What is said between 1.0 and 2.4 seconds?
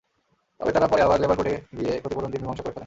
আবার লেবার কোর্টে গিয়ে ক্ষতিপূরণ